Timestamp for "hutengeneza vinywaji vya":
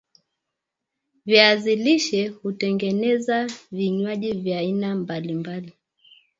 2.27-4.59